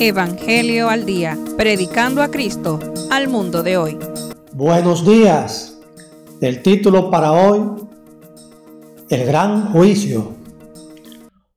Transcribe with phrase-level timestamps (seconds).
[0.00, 2.78] Evangelio al Día, predicando a Cristo
[3.10, 3.98] al mundo de hoy.
[4.52, 5.76] Buenos días.
[6.40, 7.62] El título para hoy,
[9.08, 10.36] El Gran Juicio.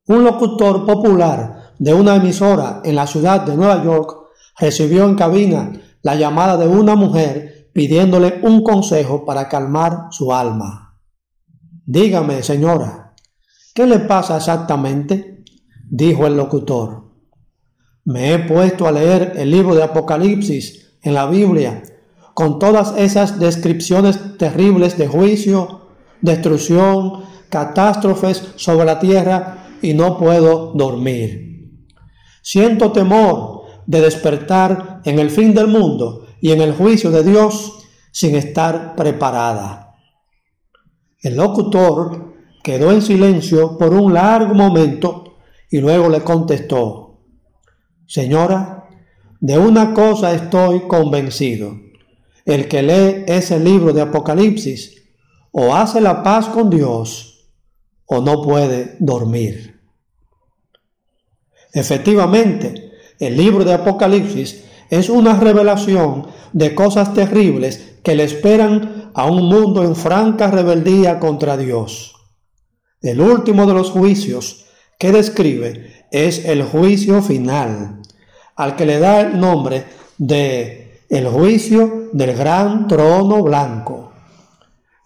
[0.08, 4.16] Un locutor popular de una emisora en la ciudad de Nueva York
[4.58, 5.72] recibió en cabina
[6.02, 10.98] la llamada de una mujer pidiéndole un consejo para calmar su alma.
[11.86, 13.14] Dígame, señora,
[13.72, 15.44] ¿qué le pasa exactamente?
[15.88, 17.11] dijo el locutor.
[18.04, 21.82] Me he puesto a leer el libro de Apocalipsis en la Biblia,
[22.34, 25.88] con todas esas descripciones terribles de juicio,
[26.20, 31.70] destrucción, catástrofes sobre la tierra y no puedo dormir.
[32.42, 37.78] Siento temor de despertar en el fin del mundo y en el juicio de Dios
[38.10, 39.94] sin estar preparada.
[41.20, 45.36] El locutor quedó en silencio por un largo momento
[45.70, 47.11] y luego le contestó,
[48.06, 48.88] Señora,
[49.40, 51.80] de una cosa estoy convencido.
[52.44, 55.02] El que lee ese libro de Apocalipsis
[55.50, 57.50] o hace la paz con Dios
[58.06, 59.80] o no puede dormir.
[61.72, 69.26] Efectivamente, el libro de Apocalipsis es una revelación de cosas terribles que le esperan a
[69.26, 72.14] un mundo en franca rebeldía contra Dios.
[73.00, 74.66] El último de los juicios
[75.02, 78.02] que describe es el juicio final
[78.54, 79.84] al que le da el nombre
[80.16, 84.12] de el juicio del gran trono blanco.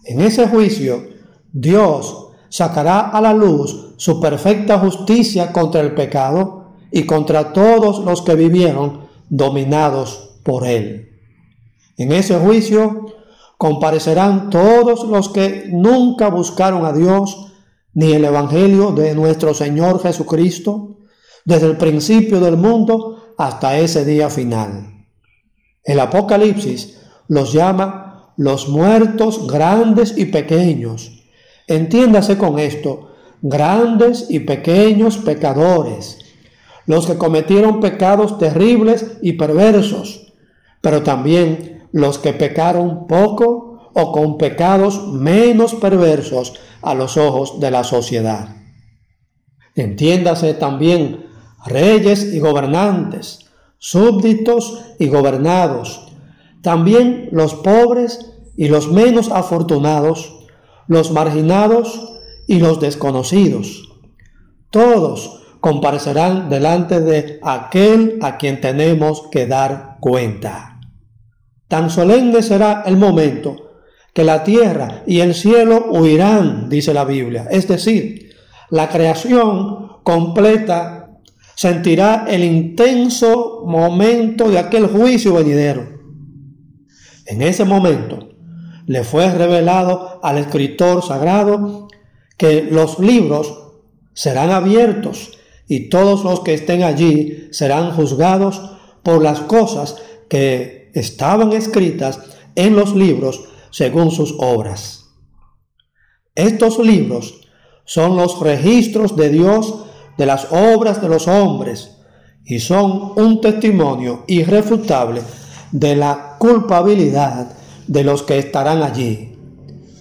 [0.04, 1.02] En ese juicio,
[1.50, 8.20] Dios sacará a la luz su perfecta justicia contra el pecado y contra todos los
[8.20, 11.08] que vivieron dominados por él.
[11.96, 13.14] En ese juicio
[13.56, 17.46] comparecerán todos los que nunca buscaron a Dios
[17.96, 20.98] ni el Evangelio de nuestro Señor Jesucristo
[21.46, 25.06] desde el principio del mundo hasta ese día final.
[25.82, 31.24] El Apocalipsis los llama los muertos grandes y pequeños.
[31.66, 36.18] Entiéndase con esto, grandes y pequeños pecadores,
[36.84, 40.34] los que cometieron pecados terribles y perversos,
[40.82, 43.65] pero también los que pecaron poco
[43.98, 46.52] o con pecados menos perversos
[46.82, 48.56] a los ojos de la sociedad.
[49.74, 51.26] Entiéndase también
[51.64, 53.46] reyes y gobernantes,
[53.78, 56.12] súbditos y gobernados,
[56.60, 60.46] también los pobres y los menos afortunados,
[60.88, 63.88] los marginados y los desconocidos.
[64.70, 70.80] Todos comparecerán delante de aquel a quien tenemos que dar cuenta.
[71.66, 73.65] Tan solemne será el momento
[74.16, 77.48] que la tierra y el cielo huirán, dice la Biblia.
[77.50, 78.34] Es decir,
[78.70, 81.18] la creación completa
[81.54, 85.86] sentirá el intenso momento de aquel juicio venidero.
[87.26, 88.30] En ese momento
[88.86, 91.86] le fue revelado al escritor sagrado
[92.38, 93.74] que los libros
[94.14, 95.32] serán abiertos
[95.68, 98.62] y todos los que estén allí serán juzgados
[99.02, 99.96] por las cosas
[100.30, 102.18] que estaban escritas
[102.54, 105.06] en los libros según sus obras.
[106.34, 107.40] Estos libros
[107.84, 109.84] son los registros de Dios
[110.18, 111.96] de las obras de los hombres
[112.44, 115.22] y son un testimonio irrefutable
[115.72, 117.52] de la culpabilidad
[117.86, 119.36] de los que estarán allí.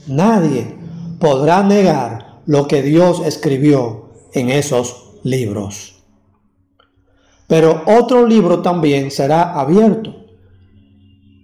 [0.07, 0.75] Nadie
[1.19, 6.03] podrá negar lo que Dios escribió en esos libros.
[7.47, 10.15] Pero otro libro también será abierto.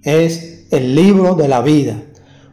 [0.04, 2.02] Es el libro de la vida,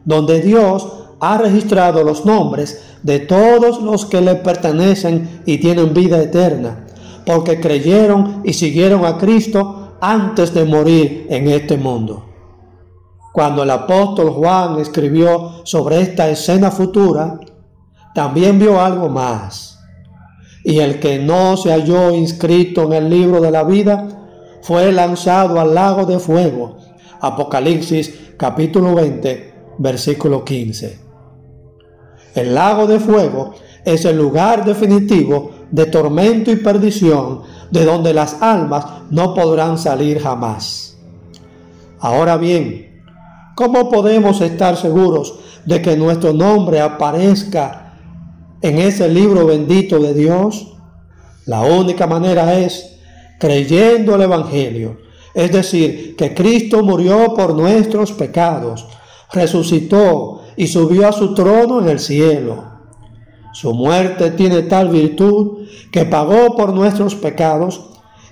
[0.09, 0.87] donde Dios
[1.19, 6.87] ha registrado los nombres de todos los que le pertenecen y tienen vida eterna,
[7.27, 12.25] porque creyeron y siguieron a Cristo antes de morir en este mundo.
[13.33, 17.39] Cuando el apóstol Juan escribió sobre esta escena futura,
[18.15, 19.77] también vio algo más.
[20.63, 24.07] Y el que no se halló inscrito en el libro de la vida
[24.63, 26.77] fue lanzado al lago de fuego.
[27.21, 30.99] Apocalipsis capítulo 20, versículo 15.
[32.35, 37.41] El lago de fuego es el lugar definitivo de tormento y perdición
[37.71, 40.97] de donde las almas no podrán salir jamás.
[41.99, 43.03] Ahora bien,
[43.55, 47.97] ¿cómo podemos estar seguros de que nuestro nombre aparezca
[48.61, 50.73] en ese libro bendito de Dios?
[51.45, 52.97] La única manera es
[53.39, 54.97] creyendo el Evangelio,
[55.33, 58.87] es decir, que Cristo murió por nuestros pecados,
[59.31, 62.63] resucitó y subió a su trono en el cielo.
[63.53, 67.85] Su muerte tiene tal virtud que pagó por nuestros pecados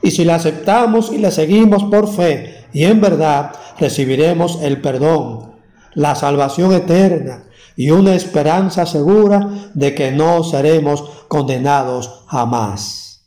[0.04, 5.54] Y si la aceptamos y la seguimos por fe y en verdad, recibiremos el perdón,
[5.96, 7.46] la salvación eterna
[7.76, 13.24] y una esperanza segura de que no seremos condenados jamás.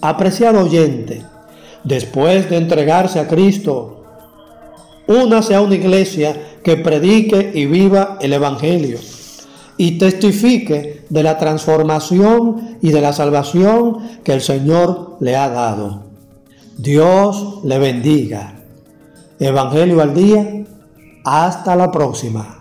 [0.00, 1.24] Apreciado oyente,
[1.84, 3.97] después de entregarse a Cristo,
[5.08, 8.98] únase a una iglesia que predique y viva el Evangelio
[9.76, 16.02] y testifique de la transformación y de la salvación que el Señor le ha dado.
[16.76, 18.54] Dios le bendiga.
[19.38, 20.64] Evangelio al día.
[21.24, 22.57] Hasta la próxima.